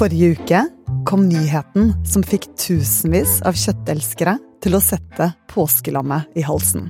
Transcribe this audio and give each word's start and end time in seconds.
Forrige 0.00 0.30
uke 0.32 0.60
kom 1.04 1.26
nyheten 1.28 1.90
som 2.08 2.22
fikk 2.24 2.46
tusenvis 2.56 3.42
av 3.44 3.52
kjøttelskere 3.52 4.32
til 4.64 4.72
å 4.72 4.80
sette 4.80 5.26
påskelammet 5.52 6.38
i 6.40 6.44
halsen. 6.46 6.86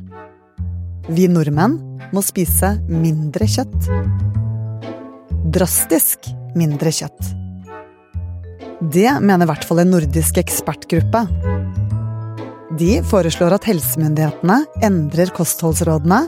Vi 1.11 1.25
nordmenn 1.27 1.75
må 2.15 2.23
spise 2.23 2.77
mindre 2.87 3.49
kjøtt. 3.51 3.89
Drastisk 5.59 6.31
mindre 6.55 6.95
kjøtt. 6.95 7.33
Det 8.95 9.11
mener 9.19 9.43
i 9.43 9.51
hvert 9.51 9.67
fall 9.67 9.83
en 9.83 9.91
nordisk 9.97 10.39
ekspertgruppe. 10.45 11.27
De 12.79 12.93
foreslår 13.11 13.59
at 13.59 13.71
helsemyndighetene 13.73 14.63
endrer 14.87 15.35
kostholdsrådene, 15.35 16.23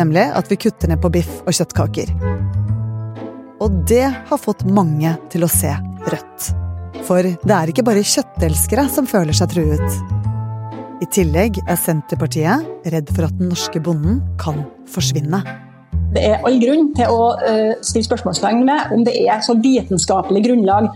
nemlig 0.00 0.30
at 0.32 0.48
vi 0.48 0.62
kutter 0.64 0.96
ned 0.96 1.04
på 1.04 1.12
biff 1.12 1.42
og 1.44 1.52
kjøttkaker. 1.52 2.16
Og 3.60 3.82
det 3.84 4.06
har 4.08 4.46
fått 4.48 4.64
mange 4.64 5.18
til 5.28 5.44
å 5.44 5.56
se 5.60 5.76
rødt. 6.06 6.50
For 7.06 7.26
det 7.26 7.54
er 7.56 7.72
ikke 7.72 7.84
bare 7.86 8.04
kjøttelskere 8.06 8.86
som 8.92 9.08
føler 9.10 9.36
seg 9.36 9.50
truet. 9.54 10.20
I 11.02 11.08
tillegg 11.10 11.58
er 11.66 11.78
Senterpartiet 11.80 12.88
redd 12.92 13.10
for 13.10 13.26
at 13.26 13.34
den 13.40 13.50
norske 13.50 13.82
bonden 13.82 14.20
kan 14.38 14.62
forsvinne. 14.90 15.42
Det 16.12 16.22
er 16.28 16.44
all 16.46 16.60
grunn 16.62 16.90
til 16.94 17.10
å 17.10 17.32
uh, 17.40 17.72
stille 17.82 18.06
spørsmålstegn 18.06 18.62
med 18.68 18.92
om 18.94 19.02
det 19.08 19.16
er 19.24 19.42
så 19.42 19.56
vitenskapelig 19.58 20.44
grunnlag. 20.46 20.90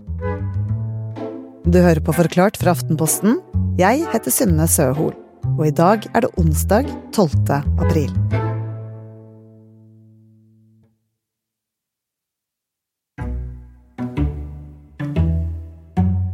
Du 1.67 1.81
hører 1.81 2.05
på 2.05 2.15
Forklart 2.15 2.61
fra 2.61 2.77
Aftenposten. 2.77 3.41
Jeg 3.81 4.07
heter 4.13 4.31
Synne 4.31 4.69
Søhol. 4.71 5.17
Og 5.57 5.67
i 5.67 5.75
dag 5.75 6.07
er 6.15 6.27
det 6.27 6.35
onsdag 6.39 6.91
12. 7.17 7.63
april. 7.83 8.13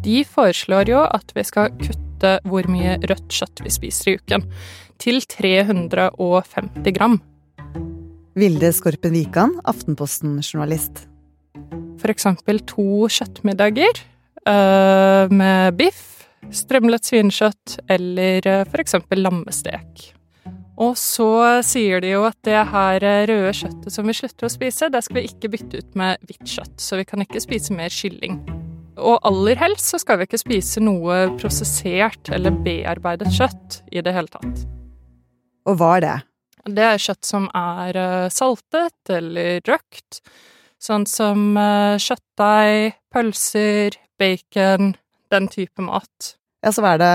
De 0.03 0.23
foreslår 0.27 0.91
jo 0.91 1.03
at 1.07 1.35
vi 1.37 1.45
skal 1.47 1.71
kutte 1.79 2.39
hvor 2.49 2.67
mye 2.71 2.97
rødt 3.03 3.29
kjøtt 3.31 3.63
vi 3.63 3.71
spiser 3.71 4.13
i 4.13 4.17
uken, 4.19 4.47
til 5.03 5.23
350 5.23 6.95
gram. 6.97 7.19
Vilde 8.39 8.71
Skorpen 8.73 9.15
Wikan, 9.19 9.59
Aftenposten-journalist. 9.69 11.05
For 12.01 12.11
eksempel 12.11 12.63
to 12.67 13.07
kjøttmiddager 13.13 14.01
øh, 14.49 15.35
med 15.35 15.79
biff, 15.79 16.25
strømlet 16.51 17.07
svinekjøtt 17.07 17.77
eller 17.93 18.49
uh, 18.49 18.65
for 18.67 18.83
eksempel 18.83 19.23
lammestek. 19.23 20.09
Og 20.83 20.97
så 20.99 21.61
sier 21.63 22.03
de 22.03 22.15
jo 22.15 22.25
at 22.27 22.39
det 22.47 22.59
her 22.73 23.05
røde 23.31 23.53
kjøttet 23.55 23.95
som 23.95 24.09
vi 24.09 24.17
slutter 24.17 24.49
å 24.49 24.53
spise, 24.53 24.91
det 24.91 25.05
skal 25.05 25.21
vi 25.21 25.29
ikke 25.29 25.53
bytte 25.53 25.85
ut 25.85 25.99
med 26.01 26.27
hvitt 26.27 26.57
kjøtt, 26.57 26.75
så 26.83 26.99
vi 26.99 27.07
kan 27.07 27.23
ikke 27.23 27.45
spise 27.45 27.77
mer 27.77 27.93
kylling. 27.93 28.41
Og 29.01 29.19
aller 29.25 29.57
helst 29.57 29.93
så 29.93 30.01
skal 30.01 30.21
vi 30.21 30.27
ikke 30.29 30.41
spise 30.41 30.83
noe 30.85 31.25
prosessert 31.41 32.29
eller 32.35 32.55
bearbeidet 32.65 33.33
kjøtt 33.33 33.81
i 33.93 34.03
det 34.05 34.13
hele 34.13 34.29
tatt. 34.33 34.65
Og 35.69 35.79
hva 35.81 35.97
er 35.97 36.05
det? 36.05 36.17
Det 36.77 36.85
er 36.87 37.01
kjøtt 37.03 37.27
som 37.27 37.49
er 37.57 37.99
eh, 37.99 38.31
saltet 38.31 39.11
eller 39.11 39.63
røkt, 39.67 40.21
sånn 40.83 41.07
som 41.11 41.57
eh, 41.59 41.99
kjøttdeig, 42.03 42.99
pølser, 43.13 43.97
bacon, 44.21 44.93
den 45.33 45.49
type 45.51 45.83
mat. 45.83 46.35
Ja, 46.63 46.71
Så 46.71 46.85
hva 46.85 46.95
er 46.95 47.03
det 47.03 47.15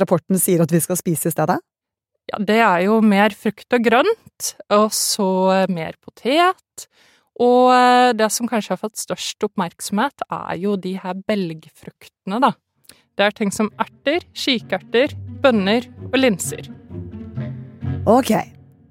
rapporten 0.00 0.40
sier 0.40 0.62
at 0.64 0.72
vi 0.72 0.80
skal 0.84 1.00
spise 1.00 1.28
i 1.28 1.34
stedet? 1.34 1.58
Ja, 2.26 2.40
det 2.42 2.58
er 2.58 2.80
jo 2.86 3.00
mer 3.04 3.34
frukt 3.38 3.70
og 3.76 3.84
grønt, 3.86 4.54
og 4.74 4.88
så 4.94 5.28
mer 5.70 5.98
potet, 6.02 6.88
og 7.42 7.72
eh, 7.74 8.12
det 8.16 8.28
som 8.32 8.48
kanskje 8.48 8.74
har 8.74 8.80
fått 8.80 9.00
størst 9.00 9.44
oppmerksomhet, 9.44 10.24
er 10.32 10.56
jo 10.60 10.76
de 10.80 10.96
her 11.00 11.18
belgfruktene, 11.28 12.40
da. 12.40 12.52
Det 13.16 13.24
er 13.24 13.36
ting 13.36 13.52
som 13.52 13.70
erter, 13.80 14.24
kikerter, 14.36 15.14
bønner 15.40 15.88
og 16.10 16.18
linser. 16.20 16.68
Ok, 18.06 18.32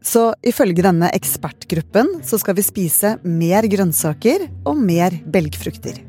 så 0.06 0.28
ifølge 0.46 0.86
denne 0.86 1.09
ekspertgruppen 1.16 2.19
så 2.25 2.40
skal 2.42 2.58
vi 2.58 2.66
spise 2.66 3.16
mer 3.25 3.66
grønnsaker 3.69 4.48
og 4.66 4.81
mer 4.81 5.16
belgfrukter. 5.34 6.02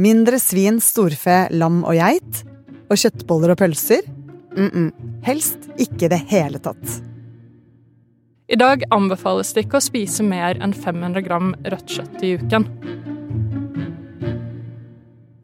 Mindre 0.00 0.38
svin, 0.40 0.80
storfe, 0.80 1.42
lam 1.52 1.82
og 1.84 1.96
geit. 1.98 2.44
Og 2.90 2.98
kjøttboller 2.98 3.52
og 3.52 3.58
pølser? 3.60 4.06
Mm 4.56 4.70
-mm. 4.70 4.90
Helst 5.22 5.68
ikke 5.78 6.04
i 6.06 6.08
det 6.08 6.22
hele 6.28 6.58
tatt. 6.58 7.09
I 8.50 8.56
dag 8.56 8.82
anbefales 8.90 9.52
det 9.54 9.62
ikke 9.62 9.78
å 9.78 9.84
spise 9.84 10.24
mer 10.26 10.58
enn 10.58 10.72
500 10.74 11.22
gram 11.22 11.52
rødt 11.70 11.92
kjøtt 11.94 12.24
i 12.26 12.32
uken. 12.34 12.64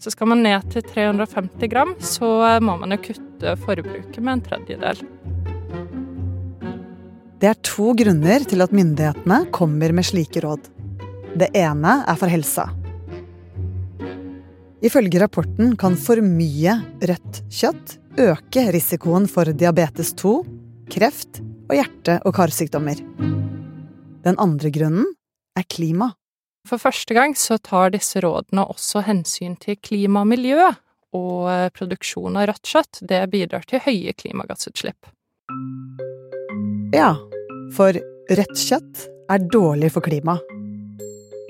Så 0.02 0.10
skal 0.10 0.32
man 0.32 0.42
ned 0.42 0.66
til 0.72 0.82
350 0.82 1.70
gram, 1.70 1.92
så 2.02 2.26
må 2.58 2.74
man 2.80 2.96
jo 2.96 2.98
kutte 3.04 3.54
forbruket 3.62 4.18
med 4.18 4.32
en 4.32 4.42
tredjedel. 4.48 5.04
Det 7.38 7.52
er 7.52 7.62
to 7.68 7.94
grunner 7.94 8.48
til 8.50 8.66
at 8.66 8.74
myndighetene 8.74 9.40
kommer 9.54 9.94
med 9.94 10.10
slike 10.10 10.42
råd. 10.42 10.66
Det 11.38 11.52
ene 11.54 12.00
er 12.10 12.18
for 12.18 12.32
helsa. 12.32 12.72
Ifølge 14.82 15.22
rapporten 15.22 15.76
kan 15.78 15.94
for 15.94 16.18
mye 16.26 16.80
rødt 17.06 17.44
kjøtt 17.54 18.00
øke 18.18 18.70
risikoen 18.74 19.30
for 19.30 19.54
diabetes 19.54 20.10
2, 20.18 20.40
kreft 20.90 21.45
og 21.66 21.74
hjerte- 21.76 22.20
og 22.24 22.34
karsykdommer. 22.36 23.00
Den 24.26 24.38
andre 24.42 24.70
grunnen 24.74 25.06
er 25.58 25.66
klima. 25.70 26.12
For 26.66 26.82
første 26.82 27.14
gang 27.14 27.36
så 27.38 27.58
tar 27.62 27.92
disse 27.94 28.20
rådene 28.24 28.64
også 28.66 29.04
hensyn 29.06 29.54
til 29.62 29.78
klima 29.78 30.24
og 30.24 30.30
miljø, 30.32 30.58
og 31.14 31.46
eh, 31.50 31.68
produksjon 31.74 32.36
av 32.36 32.50
rødt 32.50 32.66
kjøtt 32.66 33.00
det 33.06 33.22
bidrar 33.30 33.66
til 33.68 33.82
høye 33.84 34.12
klimagassutslipp. 34.18 35.06
Ja, 36.94 37.14
for 37.76 37.94
rødt 37.94 38.58
kjøtt 38.58 39.06
er 39.30 39.46
dårlig 39.52 39.92
for 39.94 40.04
klimaet. 40.06 40.42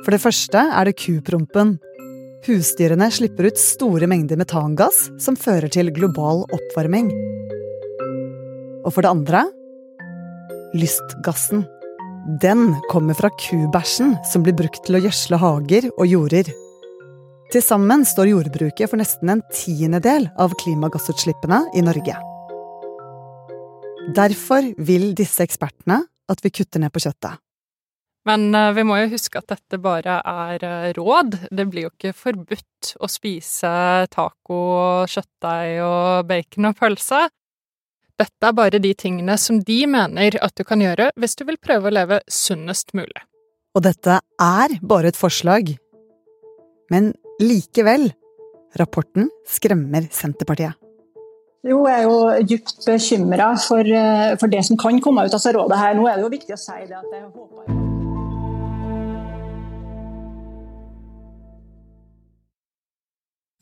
For 0.05 0.15
det 0.15 0.23
første 0.23 0.61
er 0.71 0.87
det 0.87 0.99
kuprompen. 1.01 1.79
Husdyrene 2.47 3.09
slipper 3.11 3.49
ut 3.49 3.59
store 3.59 4.07
mengder 4.07 4.39
metangass 4.39 5.09
som 5.19 5.35
fører 5.35 5.73
til 5.73 5.91
global 5.97 6.45
oppvarming. 6.55 7.09
Og 8.87 8.93
for 8.95 9.03
det 9.03 9.11
andre 9.11 9.41
lystgassen. 10.75 11.65
Den 12.43 12.75
kommer 12.91 13.15
fra 13.15 13.31
kubæsjen 13.39 14.17
som 14.27 14.43
blir 14.43 14.57
brukt 14.59 14.83
til 14.87 14.99
å 14.99 15.03
gjødsle 15.05 15.39
hager 15.39 15.91
og 15.95 16.07
jorder. 16.11 16.51
Til 17.55 17.63
sammen 17.63 18.03
står 18.09 18.33
jordbruket 18.33 18.91
for 18.91 18.99
nesten 18.99 19.31
en 19.31 19.45
tiendedel 19.55 20.27
av 20.43 20.57
klimagassutslippene 20.59 21.63
i 21.79 21.85
Norge. 21.87 22.17
Derfor 24.17 24.73
vil 24.83 25.13
disse 25.19 25.47
ekspertene 25.47 26.03
at 26.31 26.43
vi 26.43 26.51
kutter 26.55 26.83
ned 26.83 26.95
på 26.95 27.03
kjøttet. 27.07 27.39
Men 28.27 28.51
eh, 28.55 28.73
vi 28.75 28.83
må 28.87 28.99
jo 28.99 29.13
huske 29.15 29.39
at 29.39 29.53
dette 29.53 29.79
bare 29.83 30.19
er 30.27 30.67
eh, 30.67 30.93
råd. 30.99 31.39
Det 31.55 31.67
blir 31.71 31.87
jo 31.87 31.93
ikke 31.93 32.15
forbudt 32.17 32.97
å 32.99 33.11
spise 33.11 33.71
taco, 34.11 34.61
kjøttdeig 35.11 35.83
og 35.87 36.27
bacon 36.31 36.71
og 36.73 36.79
pølse. 36.81 37.27
Dette 38.17 38.49
er 38.49 38.55
bare 38.57 38.79
de 38.81 38.95
tingene 38.97 39.35
som 39.37 39.59
de 39.61 39.83
mener 39.93 40.39
at 40.41 40.57
du 40.57 40.63
kan 40.65 40.81
gjøre 40.81 41.11
hvis 41.21 41.37
du 41.37 41.43
vil 41.45 41.59
prøve 41.61 41.91
å 41.91 41.93
leve 41.93 42.23
sunnest 42.33 42.95
mulig. 42.97 43.21
Og 43.77 43.83
dette 43.85 44.23
er 44.41 44.75
bare 44.81 45.11
et 45.13 45.19
forslag. 45.21 45.75
Men 46.89 47.11
likevel, 47.43 48.09
rapporten 48.81 49.29
skremmer 49.45 50.07
Senterpartiet. 50.09 50.79
Jo, 51.67 51.83
jeg 51.91 51.99
er 51.99 52.07
jo 52.07 52.47
dypt 52.55 52.87
bekymra 52.87 53.51
for, 53.61 53.85
eh, 53.85 54.33
for, 54.41 54.49
det 54.49 54.63
som 54.65 54.79
kan 54.81 55.01
komme 55.03 55.27
ut 55.27 55.35
av 55.37 55.49
rådet 55.53 55.77
her. 55.77 55.99
Nå 55.99 56.07
er 56.09 56.17
det 56.17 56.25
jo 56.25 56.31
viktig 56.33 56.55
å 56.55 56.61
si 56.63 56.87
det 56.87 56.97
at 56.97 57.11
jeg 57.13 57.27
håper 57.35 57.85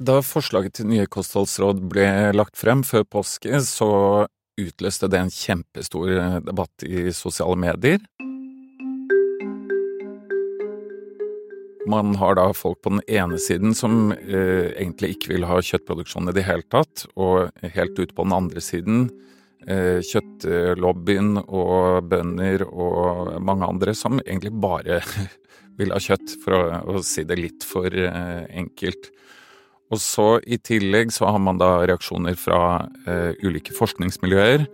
Da 0.05 0.21
forslaget 0.21 0.75
til 0.75 0.89
nye 0.91 1.07
kostholdsråd 1.07 1.81
ble 1.89 2.07
lagt 2.37 2.59
frem 2.61 2.83
før 2.85 3.07
påske, 3.09 3.63
så 3.65 4.27
utløste 4.61 5.11
det 5.11 5.21
en 5.21 5.33
kjempestor 5.33 6.15
eh, 6.15 6.39
debatt 6.47 6.87
i 6.87 7.09
sosiale 7.15 7.59
medier. 7.59 8.03
Man 11.87 12.15
har 12.17 12.39
da 12.39 12.47
folk 12.57 12.81
på 12.83 12.95
den 12.95 13.03
ene 13.13 13.37
siden 13.41 13.75
som 13.77 14.15
eh, 14.15 14.73
egentlig 14.73 15.15
ikke 15.15 15.35
vil 15.35 15.45
ha 15.49 15.61
kjøttproduksjon 15.61 16.31
i 16.31 16.37
det 16.37 16.47
hele 16.47 16.65
tatt, 16.73 17.05
og 17.21 17.53
helt 17.77 17.99
ute 17.99 18.15
på 18.17 18.25
den 18.25 18.37
andre 18.37 18.63
siden 18.65 19.09
eh, 19.69 20.01
kjøttlobbyen 20.01 21.43
og 21.45 22.09
bønder 22.09 22.65
og 22.71 23.35
mange 23.45 23.69
andre 23.69 23.95
som 23.97 24.17
egentlig 24.23 24.55
bare 24.65 25.03
vil 25.79 25.93
ha 25.93 26.01
kjøtt, 26.01 26.39
for 26.45 26.57
å, 26.57 26.81
å 26.95 27.05
si 27.05 27.27
det 27.29 27.41
litt 27.41 27.69
for 27.69 27.93
eh, 27.93 28.45
enkelt. 28.65 29.11
Og 29.95 30.01
så 30.03 30.41
i 30.43 30.59
tillegg 30.59 31.13
så 31.15 31.29
har 31.31 31.43
man 31.43 31.61
da 31.61 31.85
reaksjoner 31.87 32.35
fra 32.39 32.89
eh, 33.07 33.31
ulike 33.47 33.75
forskningsmiljøer, 33.77 34.67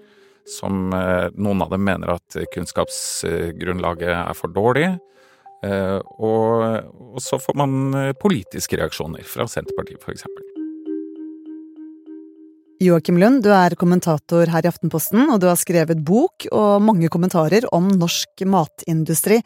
som 0.49 0.95
eh, 0.97 1.29
noen 1.37 1.61
av 1.65 1.75
dem 1.75 1.85
mener 1.85 2.15
at 2.15 2.39
kunnskapsgrunnlaget 2.55 4.15
er 4.17 4.39
for 4.39 4.53
dårlig. 4.57 4.95
Eh, 5.67 5.99
og 6.17 7.11
og 7.11 7.19
så 7.19 7.41
får 7.43 7.57
man 7.59 7.73
politiske 8.23 8.79
reaksjoner 8.79 9.27
fra 9.27 9.49
Senterpartiet, 9.51 9.99
f.eks. 9.99 10.23
Joakim 12.81 13.19
Lund, 13.21 13.43
du 13.45 13.51
er 13.53 13.75
kommentator 13.77 14.49
her 14.49 14.65
i 14.65 14.71
Aftenposten, 14.71 15.27
og 15.27 15.43
du 15.43 15.49
har 15.51 15.59
skrevet 15.61 16.01
bok 16.07 16.47
og 16.49 16.81
mange 16.87 17.11
kommentarer 17.13 17.67
om 17.77 17.91
norsk 17.91 18.47
matindustri. 18.49 19.43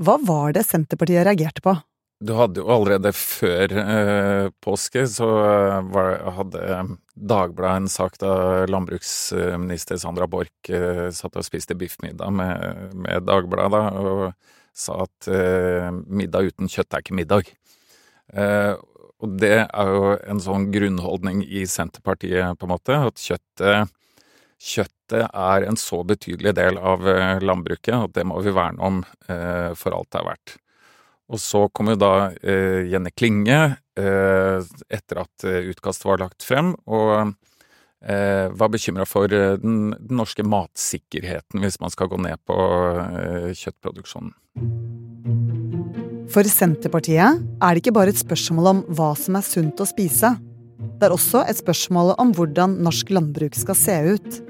Hva 0.00 0.16
var 0.22 0.54
det 0.56 0.64
Senterpartiet 0.64 1.26
reagerte 1.26 1.60
på? 1.64 1.74
Du 2.22 2.34
hadde 2.38 2.62
jo 2.62 2.70
allerede 2.70 3.10
før 3.16 3.72
eh, 3.82 4.48
påske, 4.62 5.02
så 5.10 5.26
var, 5.90 6.20
hadde 6.36 6.84
Dagbladet 7.12 7.80
en 7.82 7.88
sak 7.90 8.18
da 8.22 8.34
landbruksminister 8.70 9.98
Sandra 9.98 10.28
Borch 10.30 10.70
eh, 10.70 11.08
satt 11.14 11.38
og 11.40 11.46
spiste 11.46 11.74
biffmiddag 11.78 12.30
med, 12.36 12.94
med 12.94 13.26
Dagbladet, 13.26 13.72
da, 13.74 13.82
og 13.98 14.52
sa 14.72 15.02
at 15.04 15.28
eh, 15.34 15.90
middag 16.06 16.52
uten 16.52 16.70
kjøtt 16.70 16.94
er 16.94 17.04
ikke 17.04 17.18
middag. 17.18 17.52
Eh, 18.32 18.72
og 19.22 19.36
det 19.42 19.58
er 19.64 19.92
jo 19.92 20.14
en 20.32 20.40
sånn 20.42 20.70
grunnholdning 20.74 21.44
i 21.44 21.66
Senterpartiet, 21.70 22.58
på 22.58 22.66
en 22.66 22.74
måte, 22.74 23.02
at 23.10 23.22
kjøttet, 23.22 23.92
kjøttet 24.62 25.26
er 25.26 25.66
en 25.68 25.78
så 25.78 26.00
betydelig 26.06 26.54
del 26.58 26.78
av 26.78 27.06
eh, 27.08 27.38
landbruket 27.42 27.98
at 27.98 28.16
det 28.18 28.26
må 28.30 28.40
vi 28.46 28.54
verne 28.54 28.82
om 28.82 29.02
eh, 29.26 29.72
for 29.78 29.94
alt 29.98 30.10
det 30.14 30.22
er 30.22 30.30
verdt. 30.32 30.61
Og 31.30 31.40
så 31.40 31.66
kom 31.72 31.92
jo 31.92 31.98
da 32.00 32.32
eh, 32.42 32.88
Jenny 32.90 33.12
Klinge 33.14 33.60
eh, 33.98 34.58
etter 34.92 35.22
at 35.22 35.46
eh, 35.46 35.70
utkastet 35.70 36.08
var 36.08 36.20
lagt 36.24 36.44
frem, 36.44 36.72
og 36.86 37.32
eh, 38.04 38.48
var 38.50 38.72
bekymra 38.72 39.06
for 39.08 39.30
den, 39.30 39.92
den, 39.94 40.16
norske 40.18 40.44
matsikkerheten 40.44 41.62
hvis 41.62 41.80
man 41.82 41.94
skal 41.94 42.10
gå 42.12 42.20
ned 42.20 42.42
på 42.48 42.56
kjøttproduksjonen. 43.54 44.34
For 46.32 46.48
Senterpartiet 46.48 47.42
er 47.60 47.74
det 47.74 47.82
ikke 47.82 47.94
bare 47.96 48.12
et 48.12 48.20
spørsmål 48.20 48.70
om 48.70 48.80
hva 48.96 49.12
som 49.18 49.36
er 49.36 49.44
sunt 49.44 49.80
å 49.84 49.88
spise. 49.88 50.32
Det 50.98 51.08
er 51.08 51.14
også 51.14 51.44
et 51.46 51.60
spørsmål 51.60 52.14
om 52.22 52.32
hvordan 52.36 52.78
norsk 52.82 53.12
landbruk 53.12 53.56
skal 53.58 53.78
se 53.78 53.98
ut. 54.16 54.42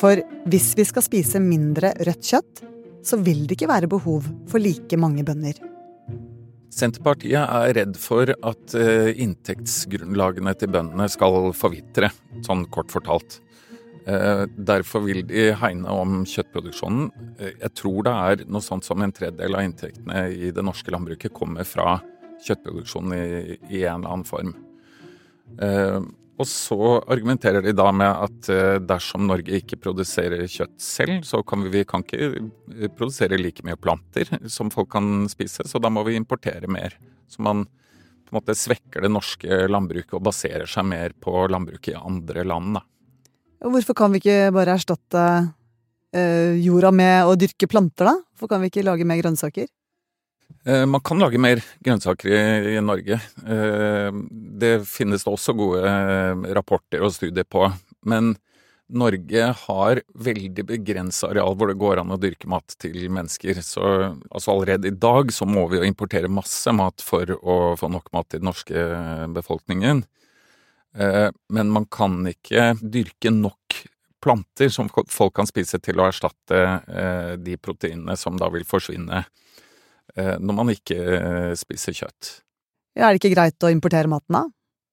For 0.00 0.22
hvis 0.50 0.72
vi 0.78 0.86
skal 0.88 1.04
spise 1.04 1.42
mindre 1.42 1.92
rødt 2.00 2.26
kjøtt, 2.26 2.64
så 3.06 3.18
vil 3.22 3.44
det 3.46 3.58
ikke 3.58 3.70
være 3.70 3.90
behov 3.90 4.26
for 4.50 4.62
like 4.62 4.98
mange 4.98 5.24
bønder. 5.26 5.71
Senterpartiet 6.72 7.36
er 7.42 7.74
redd 7.76 7.98
for 8.00 8.32
at 8.32 8.74
eh, 8.78 9.10
inntektsgrunnlagene 9.20 10.54
til 10.56 10.70
bøndene 10.72 11.08
skal 11.12 11.50
forvitre, 11.56 12.08
sånn 12.46 12.64
kort 12.72 12.92
fortalt. 12.94 13.40
Eh, 14.08 14.46
derfor 14.56 15.04
vil 15.04 15.20
de 15.28 15.50
hegne 15.60 15.92
om 15.92 16.22
kjøttproduksjonen. 16.28 17.10
Eh, 17.36 17.52
jeg 17.60 17.74
tror 17.76 18.08
det 18.08 18.14
er 18.30 18.46
noe 18.48 18.64
sånt 18.64 18.88
som 18.88 19.04
en 19.04 19.12
tredjedel 19.12 19.58
av 19.58 19.68
inntektene 19.68 20.24
i 20.32 20.50
det 20.54 20.64
norske 20.64 20.94
landbruket 20.94 21.36
kommer 21.36 21.68
fra 21.68 21.98
kjøttproduksjonen 22.42 23.14
i, 23.18 23.58
i 23.68 23.84
en 23.84 24.00
eller 24.00 24.16
annen 24.16 24.26
form. 24.26 24.56
Eh, 26.42 26.44
og 26.44 26.48
så 26.50 26.98
argumenterer 27.06 27.62
de 27.62 27.74
da 27.76 27.88
med 27.94 28.10
at 28.10 28.50
dersom 28.88 29.28
Norge 29.30 29.60
ikke 29.60 29.78
produserer 29.80 30.42
kjøtt 30.50 30.78
selv, 30.82 31.22
så 31.24 31.42
kan 31.46 31.62
vi, 31.62 31.70
vi 31.78 31.84
kan 31.88 32.02
ikke 32.02 32.90
produsere 32.98 33.38
like 33.40 33.64
mye 33.64 33.78
planter 33.78 34.28
som 34.50 34.72
folk 34.74 34.90
kan 34.92 35.28
spise, 35.30 35.66
så 35.68 35.80
da 35.82 35.90
må 35.92 36.04
vi 36.08 36.18
importere 36.18 36.66
mer. 36.70 36.98
Så 37.30 37.42
man 37.46 37.66
på 38.32 38.32
en 38.32 38.40
måte 38.40 38.56
svekker 38.56 39.04
det 39.04 39.12
norske 39.12 39.66
landbruket 39.68 40.14
og 40.16 40.24
baserer 40.24 40.68
seg 40.70 40.86
mer 40.88 41.12
på 41.20 41.46
landbruket 41.52 41.92
i 41.92 42.00
andre 42.00 42.46
land. 42.48 42.78
da. 42.78 42.82
Hvorfor 43.68 43.94
kan 43.94 44.12
vi 44.14 44.22
ikke 44.22 44.52
bare 44.56 44.74
erstatte 44.78 45.24
eh, 46.16 46.56
jorda 46.64 46.90
med 46.96 47.28
å 47.28 47.36
dyrke 47.38 47.68
planter, 47.68 48.08
da? 48.08 48.14
Hvorfor 48.32 48.54
kan 48.54 48.64
vi 48.64 48.72
ikke 48.72 48.86
lage 48.86 49.06
mer 49.06 49.20
grønnsaker? 49.20 49.68
Eh, 50.64 50.86
man 50.86 51.00
kan 51.00 51.18
lage 51.18 51.40
mer 51.40 51.62
grønnsaker 51.84 52.30
i, 52.30 52.76
i 52.76 52.80
Norge. 52.84 53.18
Eh, 53.46 54.20
det 54.62 54.74
finnes 54.88 55.24
det 55.24 55.32
også 55.32 55.54
gode 55.58 55.82
eh, 55.88 56.48
rapporter 56.56 57.02
og 57.02 57.14
studier 57.14 57.46
på. 57.48 57.66
Men 58.06 58.34
Norge 58.92 59.48
har 59.56 60.02
veldig 60.26 60.66
begrensa 60.68 61.30
areal 61.30 61.56
hvor 61.56 61.70
det 61.70 61.78
går 61.80 62.02
an 62.02 62.12
å 62.12 62.20
dyrke 62.20 62.50
mat 62.50 62.74
til 62.82 63.06
mennesker. 63.12 63.62
Så 63.64 63.84
altså 64.30 64.52
allerede 64.52 64.90
i 64.90 64.96
dag 64.96 65.32
så 65.32 65.48
må 65.48 65.64
vi 65.70 65.80
jo 65.80 65.88
importere 65.88 66.30
masse 66.30 66.74
mat 66.76 67.02
for 67.04 67.30
å 67.40 67.56
få 67.80 67.88
nok 67.92 68.12
mat 68.12 68.28
til 68.28 68.42
den 68.42 68.50
norske 68.50 68.84
befolkningen. 69.32 70.04
Men 70.92 71.70
man 71.72 71.86
kan 71.88 72.18
ikke 72.28 72.74
dyrke 72.82 73.32
nok 73.32 73.78
planter 74.20 74.68
som 74.68 74.92
folk 74.92 75.32
kan 75.38 75.48
spise 75.48 75.80
til 75.80 76.02
å 76.02 76.10
erstatte 76.10 77.38
de 77.40 77.56
proteinene 77.56 78.18
som 78.20 78.36
da 78.36 78.50
vil 78.52 78.68
forsvinne 78.68 79.22
når 80.16 80.56
man 80.58 80.70
ikke 80.72 80.96
spiser 81.56 81.96
kjøtt. 81.96 82.32
Er 82.98 83.12
det 83.12 83.22
ikke 83.22 83.32
greit 83.32 83.64
å 83.64 83.70
importere 83.72 84.10
maten 84.12 84.36
da? 84.36 84.42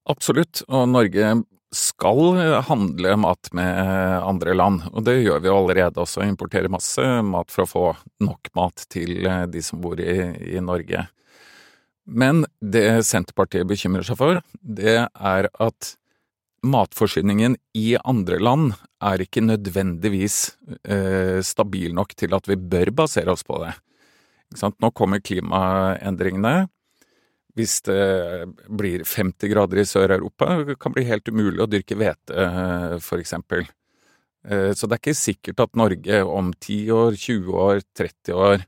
Absolutt, 0.09 0.61
og 0.71 0.87
Norge 0.89 1.33
skal 1.75 2.39
handle 2.65 3.13
mat 3.21 3.51
med 3.53 3.81
andre 4.25 4.55
land, 4.55 4.87
og 4.89 5.03
det 5.05 5.19
gjør 5.19 5.43
vi 5.43 5.51
jo 5.51 5.57
allerede 5.59 6.01
også. 6.01 6.23
Importerer 6.25 6.71
masse 6.71 7.03
mat 7.25 7.51
for 7.53 7.65
å 7.65 7.69
få 7.69 7.85
nok 8.25 8.49
mat 8.57 8.87
til 8.89 9.27
de 9.51 9.63
som 9.65 9.81
bor 9.83 9.99
i, 10.01 10.17
i 10.55 10.63
Norge. 10.63 11.05
Men 12.09 12.45
det 12.59 13.03
Senterpartiet 13.05 13.69
bekymrer 13.69 14.07
seg 14.07 14.17
for, 14.17 14.41
det 14.61 14.97
er 15.05 15.49
at 15.61 15.93
matforsyningen 16.65 17.55
i 17.77 17.93
andre 18.01 18.39
land 18.41 18.73
er 19.05 19.21
ikke 19.23 19.45
nødvendigvis 19.45 20.39
eh, 20.83 21.39
stabil 21.45 21.93
nok 21.95 22.17
til 22.19 22.33
at 22.35 22.49
vi 22.49 22.57
bør 22.59 22.91
basere 23.03 23.31
oss 23.31 23.45
på 23.47 23.61
det. 23.61 23.75
Nå 24.57 24.91
kommer 24.97 25.21
klimaendringene. 25.21 26.69
Hvis 27.57 27.81
det 27.85 28.47
blir 28.71 29.03
50 29.03 29.51
grader 29.51 29.81
i 29.81 29.85
Sør-Europa, 29.85 30.47
kan 30.79 30.93
det 30.93 31.01
bli 31.01 31.09
helt 31.09 31.29
umulig 31.29 31.61
å 31.63 31.69
dyrke 31.69 31.97
hvete, 31.99 32.45
for 33.03 33.21
eksempel. 33.21 33.65
Eh, 34.47 34.73
så 34.73 34.87
det 34.87 34.95
er 34.95 35.01
ikke 35.01 35.17
sikkert 35.17 35.63
at 35.65 35.79
Norge 35.79 36.21
om 36.23 36.53
10 36.53 36.91
år, 36.95 37.17
20 37.19 37.57
år, 37.59 37.81
30 37.97 38.37
år 38.37 38.63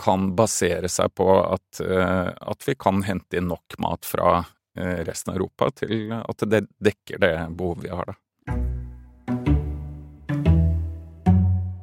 kan 0.00 0.32
basere 0.36 0.90
seg 0.90 1.14
på 1.16 1.28
at, 1.40 1.80
eh, 1.80 2.28
at 2.34 2.68
vi 2.68 2.74
kan 2.74 3.02
hente 3.06 3.38
inn 3.38 3.48
nok 3.48 3.78
mat 3.82 4.04
fra 4.04 4.42
eh, 4.76 5.00
resten 5.06 5.32
av 5.32 5.38
Europa 5.38 5.70
til 5.78 6.12
at 6.18 6.44
det 6.50 6.66
dekker 6.82 7.22
det 7.22 7.34
behovet 7.56 7.86
vi 7.86 7.94
har, 7.94 8.10
da. 8.10 8.18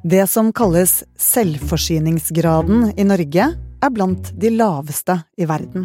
Det 0.02 0.26
som 0.26 0.48
kalles 0.52 1.04
selvforsyningsgraden 1.14 2.88
i 2.98 3.04
Norge, 3.06 3.44
er 3.82 3.90
blant 3.94 4.32
de 4.38 4.50
laveste 4.50 5.14
i 5.38 5.46
verden. 5.46 5.84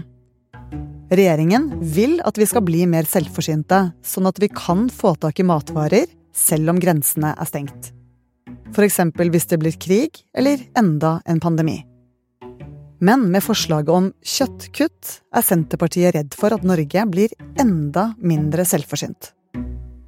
Regjeringen 1.14 1.68
vil 1.94 2.18
at 2.26 2.38
vi 2.38 2.48
skal 2.50 2.66
bli 2.66 2.82
mer 2.90 3.06
selvforsynte, 3.06 3.92
sånn 4.02 4.30
at 4.30 4.42
vi 4.42 4.50
kan 4.50 4.88
få 4.90 5.14
tak 5.22 5.38
i 5.38 5.46
matvarer 5.46 6.10
selv 6.34 6.74
om 6.74 6.82
grensene 6.82 7.36
er 7.38 7.50
stengt. 7.50 7.92
Eksempel 8.78 9.30
hvis 9.34 9.48
det 9.50 9.62
blir 9.62 9.78
krig 9.78 10.20
eller 10.38 10.66
enda 10.78 11.20
en 11.26 11.40
pandemi. 11.42 11.80
Men 12.98 13.30
med 13.30 13.46
forslaget 13.46 13.94
om 13.94 14.12
kjøttkutt 14.26 15.18
er 15.30 15.46
Senterpartiet 15.46 16.16
redd 16.18 16.38
for 16.38 16.54
at 16.54 16.66
Norge 16.66 17.06
blir 17.10 17.34
enda 17.62 18.12
mindre 18.18 18.66
selvforsynt. 18.66 19.32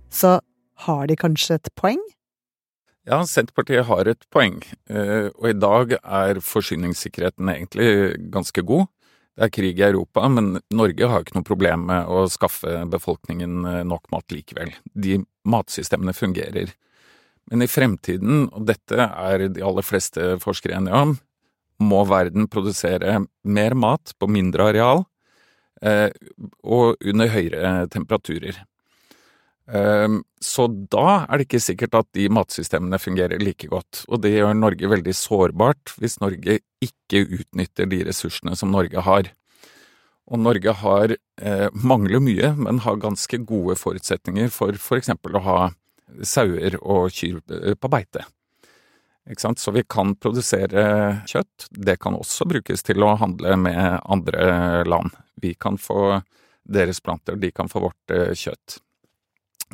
Så 0.10 0.40
har 0.86 1.10
de 1.10 1.18
kanskje 1.18 1.60
et 1.60 1.70
poeng? 1.78 2.02
Ja, 3.10 3.24
Senterpartiet 3.26 3.88
har 3.88 4.06
et 4.06 4.26
poeng, 4.30 4.60
eh, 4.86 5.32
og 5.34 5.48
i 5.50 5.58
dag 5.58 5.96
er 5.98 6.40
forsyningssikkerheten 6.46 7.50
egentlig 7.50 8.20
ganske 8.30 8.62
god. 8.62 8.86
Det 9.34 9.48
er 9.48 9.54
krig 9.56 9.80
i 9.80 9.86
Europa, 9.88 10.28
men 10.30 10.60
Norge 10.70 11.10
har 11.10 11.24
ikke 11.24 11.40
noe 11.40 11.48
problem 11.48 11.88
med 11.90 12.06
å 12.06 12.28
skaffe 12.30 12.84
befolkningen 12.92 13.66
eh, 13.66 13.80
nok 13.88 14.12
mat 14.14 14.30
likevel. 14.30 14.76
De 14.94 15.18
matsystemene 15.42 16.14
fungerer. 16.14 16.76
Men 17.50 17.66
i 17.66 17.72
fremtiden, 17.72 18.46
og 18.54 18.70
dette 18.70 19.02
er 19.02 19.48
de 19.50 19.66
aller 19.66 19.88
fleste 19.88 20.36
forskere 20.44 20.78
enige 20.78 21.02
om, 21.02 21.18
må 21.82 22.04
verden 22.06 22.46
produsere 22.52 23.24
mer 23.42 23.74
mat 23.74 24.14
på 24.20 24.30
mindre 24.30 24.70
areal 24.70 25.08
eh, 25.82 26.12
og 26.62 27.02
under 27.02 27.34
høyere 27.34 27.88
temperaturer. 27.90 28.62
Eh, 29.70 30.20
så 30.42 30.68
da 30.90 31.26
er 31.28 31.38
det 31.38 31.48
ikke 31.48 31.62
sikkert 31.62 31.98
at 32.00 32.08
de 32.18 32.30
matsystemene 32.34 33.00
fungerer 33.02 33.42
like 33.42 33.70
godt, 33.70 34.06
og 34.08 34.24
det 34.24 34.34
gjør 34.38 34.56
Norge 34.58 34.90
veldig 34.90 35.14
sårbart 35.14 35.94
hvis 36.00 36.18
Norge 36.24 36.62
ikke 36.84 37.26
utnytter 37.42 37.90
de 37.92 38.02
ressursene 38.08 38.56
som 38.58 38.72
Norge 38.74 39.04
har. 39.06 39.30
Og 40.30 40.40
Norge 40.40 40.74
har, 40.82 41.16
eh, 41.42 41.68
mangler 41.74 42.22
mye, 42.22 42.56
men 42.56 42.80
har 42.80 43.02
ganske 43.02 43.46
gode 43.46 43.76
forutsetninger 43.76 44.50
for 44.50 44.74
for 44.74 44.98
eksempel 44.98 45.36
å 45.36 45.46
ha 45.46 45.60
sauer 46.22 46.78
og 46.82 47.10
kyr 47.14 47.42
eh, 47.50 47.74
på 47.76 47.90
beite. 47.90 48.26
Så 49.38 49.72
vi 49.72 49.84
kan 49.84 50.16
produsere 50.16 51.22
kjøtt. 51.30 51.68
Det 51.70 52.00
kan 52.00 52.16
også 52.18 52.48
brukes 52.50 52.82
til 52.82 53.04
å 53.04 53.18
handle 53.18 53.58
med 53.58 54.02
andre 54.10 54.84
land. 54.86 55.12
Vi 55.38 55.54
kan 55.54 55.78
få 55.78 56.24
deres 56.66 57.00
planter, 57.00 57.36
de 57.36 57.52
kan 57.52 57.70
få 57.70 57.82
vårt 57.82 58.12
eh, 58.14 58.34
kjøtt. 58.34 58.80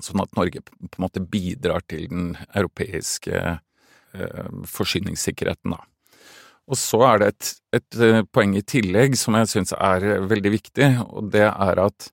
Sånn 0.04 0.24
at 0.24 0.34
Norge 0.36 0.64
på 0.66 0.98
en 0.98 1.06
måte 1.06 1.24
bidrar 1.24 1.86
til 1.88 2.08
den 2.12 2.34
europeiske 2.52 3.36
eh, 3.56 4.50
forsyningssikkerheten, 4.68 5.76
da. 5.76 5.84
Og 6.66 6.80
så 6.82 7.00
er 7.06 7.22
det 7.22 7.28
et, 7.30 7.50
et 7.78 8.00
eh, 8.02 8.22
poeng 8.34 8.56
i 8.58 8.66
tillegg 8.66 9.16
som 9.20 9.38
jeg 9.38 9.52
syns 9.52 9.76
er 9.78 10.26
veldig 10.26 10.52
viktig, 10.58 10.90
og 11.06 11.30
det 11.36 11.46
er 11.48 11.82
at 11.84 12.10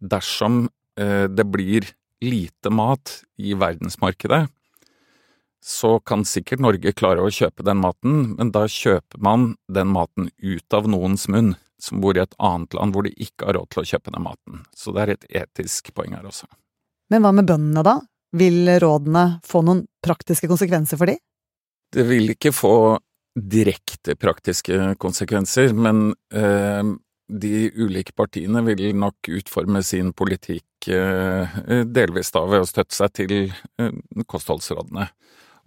dersom 0.00 0.64
eh, 0.98 1.26
det 1.28 1.46
blir 1.52 1.92
lite 2.24 2.72
mat 2.72 3.20
i 3.40 3.54
verdensmarkedet, 3.56 4.46
så 5.60 5.98
kan 6.00 6.24
sikkert 6.24 6.62
Norge 6.64 6.92
klare 6.96 7.20
å 7.20 7.32
kjøpe 7.32 7.64
den 7.66 7.80
maten, 7.82 8.32
men 8.38 8.52
da 8.54 8.64
kjøper 8.64 9.20
man 9.20 9.54
den 9.68 9.92
maten 9.92 10.30
ut 10.40 10.76
av 10.76 10.88
noens 10.88 11.28
munn 11.28 11.54
som 11.80 12.00
bor 12.00 12.16
i 12.16 12.22
et 12.22 12.36
annet 12.40 12.76
land 12.76 12.96
hvor 12.96 13.04
de 13.04 13.12
ikke 13.16 13.48
har 13.48 13.56
råd 13.56 13.70
til 13.72 13.82
å 13.82 13.88
kjøpe 13.92 14.14
den 14.16 14.24
maten. 14.24 14.64
Så 14.76 14.96
det 14.96 15.04
er 15.04 15.14
et 15.14 15.28
etisk 15.44 15.92
poeng 15.96 16.16
her 16.16 16.28
også. 16.28 16.48
Men 17.10 17.24
hva 17.24 17.34
med 17.34 17.48
bøndene, 17.50 17.84
da? 17.86 17.98
Vil 18.38 18.68
rådene 18.78 19.24
få 19.46 19.64
noen 19.66 19.84
praktiske 20.04 20.48
konsekvenser 20.50 21.00
for 21.00 21.10
de? 21.10 21.16
Det 21.90 22.04
vil 22.06 22.30
ikke 22.36 22.52
få 22.54 22.74
direkte 23.34 24.14
praktiske 24.18 24.94
konsekvenser, 25.02 25.72
men 25.74 26.12
eh, 26.34 26.82
de 27.30 27.54
ulike 27.78 28.14
partiene 28.18 28.62
vil 28.66 28.90
nok 28.98 29.30
utforme 29.38 29.82
sin 29.86 30.12
politikk 30.14 30.90
eh, 30.90 31.58
delvis 31.86 32.30
da 32.34 32.44
ved 32.50 32.64
å 32.64 32.68
støtte 32.68 32.96
seg 32.96 33.14
til 33.18 33.34
eh, 33.50 33.96
kostholdsrådene. 34.30 35.08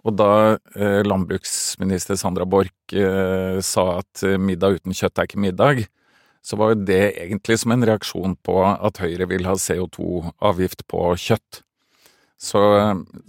Og 0.04 0.16
da 0.20 0.32
eh, 0.76 1.02
landbruksminister 1.08 2.20
Sandra 2.20 2.48
Borch 2.48 2.96
eh, 2.96 3.60
sa 3.64 3.88
at 4.00 4.26
middag 4.40 4.80
uten 4.80 4.96
kjøtt 4.96 5.20
er 5.20 5.30
ikke 5.30 5.44
middag, 5.44 5.86
så 6.44 6.58
var 6.60 6.74
jo 6.74 6.86
det 6.88 7.04
egentlig 7.24 7.56
som 7.62 7.72
en 7.72 7.86
reaksjon 7.88 8.36
på 8.44 8.58
at 8.68 9.00
Høyre 9.00 9.30
vil 9.32 9.48
ha 9.48 9.56
CO2-avgift 9.56 10.84
på 10.92 11.06
kjøtt. 11.16 11.62
Så, 12.44 12.60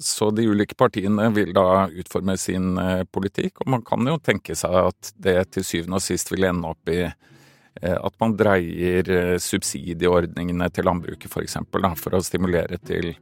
så, 0.02 0.30
de 0.34 0.48
ulike 0.50 0.74
partiene 0.74 1.28
vil 1.30 1.52
da 1.54 1.86
utforme 1.86 2.34
sin 2.40 2.72
eh, 2.82 3.04
politikk, 3.06 3.60
og 3.62 3.68
man 3.76 3.84
kan 3.86 4.02
jo 4.10 4.16
tenke 4.18 4.56
seg 4.58 4.74
at 4.80 5.12
det 5.14 5.36
til 5.54 5.66
syvende 5.66 6.00
og 6.00 6.02
sist 6.02 6.32
vil 6.32 6.48
ende 6.48 6.72
opp 6.72 6.90
i 6.90 7.04
eh, 7.04 7.94
at 7.94 8.16
man 8.18 8.34
dreier 8.34 9.10
eh, 9.14 9.36
subsidieordningene 9.38 10.66
til 10.74 10.88
landbruket 10.90 11.28
f.eks. 11.28 11.36
For, 11.36 11.46
eksempel, 11.46 11.86
for 12.00 12.18
å 12.18 12.22
stimulere 12.26 12.80
til 12.82 13.14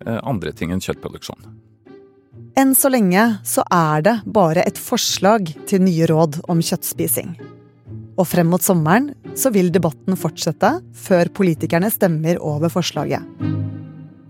andre 0.00 0.52
ting 0.56 0.70
enn 0.72 0.80
kjøttproduksjon. 0.80 1.48
Enn 2.60 2.70
så 2.76 2.88
lenge 2.92 3.24
så 3.44 3.64
er 3.72 4.04
det 4.04 4.14
bare 4.24 4.64
et 4.68 4.80
forslag 4.80 5.52
til 5.68 5.84
nye 5.84 6.08
råd 6.08 6.40
om 6.52 6.60
kjøttspising. 6.64 7.34
Og 8.18 8.26
frem 8.28 8.50
mot 8.52 8.62
sommeren 8.62 9.12
så 9.38 9.52
vil 9.54 9.70
debatten 9.72 10.18
fortsette 10.18 10.72
før 10.96 11.30
politikerne 11.36 11.90
stemmer 11.92 12.40
over 12.42 12.72
forslaget. 12.72 13.22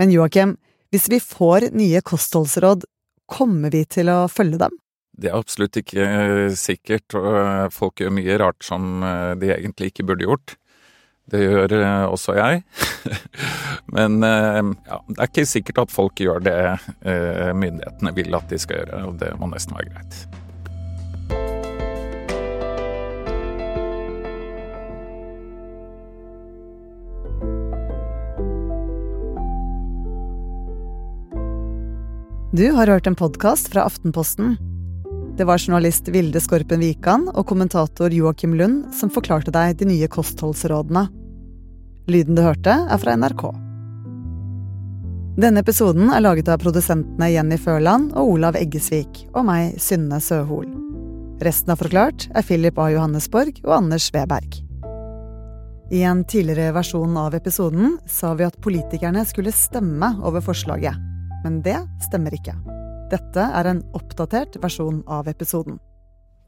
Men 0.01 0.13
Joakim, 0.13 0.57
hvis 0.91 1.09
vi 1.13 1.21
får 1.23 1.71
nye 1.77 2.01
kostholdsråd, 2.03 2.87
kommer 3.31 3.71
vi 3.71 3.85
til 3.87 4.11
å 4.11 4.25
følge 4.31 4.59
dem? 4.65 4.77
Det 5.21 5.29
er 5.29 5.37
absolutt 5.37 5.77
ikke 5.77 6.07
eh, 6.07 6.55
sikkert, 6.57 7.15
eh, 7.19 7.67
folk 7.75 8.01
gjør 8.01 8.15
mye 8.17 8.39
rart 8.41 8.65
som 8.65 9.05
eh, 9.05 9.33
de 9.41 9.53
egentlig 9.53 9.91
ikke 9.93 10.07
burde 10.09 10.25
gjort. 10.27 10.57
Det 11.31 11.43
gjør 11.45 11.75
også 12.11 12.35
jeg. 12.35 12.63
Men 13.95 14.19
ja, 14.25 14.97
det 15.07 15.15
er 15.15 15.29
ikke 15.29 15.45
sikkert 15.47 15.79
at 15.85 15.93
folk 15.95 16.19
gjør 16.19 16.43
det 16.43 16.57
myndighetene 17.55 18.13
vil 18.17 18.35
at 18.35 18.51
de 18.51 18.59
skal 18.59 18.81
gjøre, 18.81 19.03
og 19.07 19.21
det 19.23 19.31
må 19.39 19.47
nesten 19.53 19.79
være 19.79 19.93
greit. 19.93 20.17
Du 32.53 32.73
har 32.73 32.87
hørt 32.87 33.07
en 33.07 33.15
podkast 33.15 33.69
fra 33.69 33.83
Aftenposten. 33.87 34.57
Det 35.37 35.45
var 35.45 35.59
journalist 35.59 36.09
Vilde 36.11 36.41
Skorpen 36.43 36.81
Wikan 36.83 37.29
og 37.31 37.45
kommentator 37.47 38.11
Joakim 38.11 38.57
Lund 38.59 38.89
som 38.99 39.11
forklarte 39.15 39.53
deg 39.55 39.77
de 39.79 39.87
nye 39.87 40.09
kostholdsrådene. 40.11 41.05
Lyden 42.11 42.35
du 42.35 42.43
hørte, 42.43 42.75
er 42.75 42.99
fra 42.99 43.15
NRK. 43.15 43.45
Denne 45.39 45.63
episoden 45.63 46.11
er 46.11 46.25
laget 46.25 46.51
av 46.51 46.59
produsentene 46.65 47.29
Jenny 47.31 47.55
Førland 47.55 48.17
og 48.19 48.33
Olav 48.33 48.59
Eggesvik, 48.59 49.29
og 49.31 49.47
meg, 49.47 49.77
Synne 49.79 50.19
Søhol. 50.19 50.67
Resten 51.47 51.71
av 51.71 51.79
Forklart 51.85 52.27
er 52.35 52.49
Philip 52.49 52.81
A. 52.83 52.89
Johannesborg 52.91 53.63
og 53.63 53.77
Anders 53.77 54.09
Weberg. 54.17 54.59
I 55.95 56.03
en 56.03 56.27
tidligere 56.27 56.75
versjon 56.75 57.15
av 57.15 57.39
episoden 57.39 57.95
sa 58.11 58.35
vi 58.35 58.49
at 58.51 58.59
politikerne 58.59 59.23
skulle 59.31 59.55
stemme 59.55 60.17
over 60.27 60.43
forslaget 60.43 61.10
men 61.45 61.61
det 61.67 61.79
stemmer 62.07 62.35
ikke. 62.37 62.57
Dette 63.11 63.47
er 63.59 63.67
en 63.71 63.83
oppdatert 63.97 64.59
versjon 64.63 65.03
av 65.11 65.29
episoden. 65.31 65.81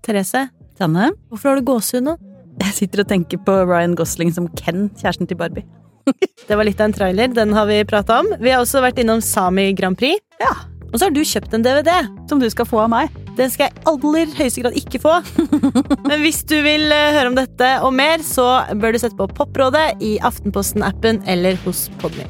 Therese, 0.02 0.48
Tanne, 0.78 1.12
hvorfor 1.30 1.52
har 1.52 1.60
du 1.60 1.66
gåsehud 1.68 2.06
nå? 2.06 2.16
Jeg 2.62 2.76
sitter 2.76 3.02
og 3.02 3.08
tenker 3.10 3.40
på 3.46 3.54
Ryan 3.64 3.94
Gosling 3.98 4.32
som 4.34 4.48
Ken, 4.58 4.90
kjæresten 4.98 5.30
til 5.30 5.38
Barbie. 5.40 5.64
det 6.48 6.58
var 6.58 6.66
litt 6.66 6.80
av 6.82 6.90
en 6.90 6.96
trailer, 6.96 7.32
den 7.34 7.54
har 7.56 7.68
vi 7.70 7.80
prata 7.88 8.20
om. 8.22 8.28
Vi 8.42 8.52
har 8.52 8.62
også 8.62 8.82
vært 8.84 9.00
innom 9.02 9.22
Sami 9.24 9.70
Grand 9.78 9.98
Prix. 9.98 10.20
Ja, 10.42 10.52
Og 10.92 10.98
så 10.98 11.06
har 11.06 11.14
du 11.14 11.22
kjøpt 11.24 11.54
en 11.56 11.64
DVD. 11.64 11.88
Som 12.28 12.42
du 12.42 12.48
skal 12.52 12.68
få 12.68 12.82
av 12.84 12.90
meg. 12.92 13.14
Den 13.38 13.48
skal 13.48 13.70
jeg 13.70 13.84
aller 13.88 14.34
høyeste 14.36 14.60
grad 14.60 14.76
ikke 14.76 15.00
få. 15.00 15.14
Men 16.08 16.20
hvis 16.20 16.42
du 16.44 16.58
vil 16.66 16.92
eh, 16.92 17.14
høre 17.16 17.30
om 17.30 17.38
dette 17.38 17.70
og 17.80 17.94
mer, 17.96 18.20
så 18.20 18.66
bør 18.76 18.92
du 18.92 19.00
sette 19.00 19.16
på 19.16 19.30
Poprådet 19.32 20.02
i 20.04 20.18
Aftenposten-appen 20.20 21.24
eller 21.32 21.56
hos 21.64 21.86
Podmy. 22.02 22.28